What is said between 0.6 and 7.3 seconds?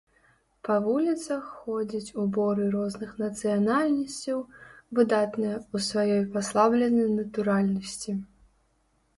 Па вуліцах ходзяць уборы розных нацыянальнасцяў, выдатныя ў сваёй паслабленай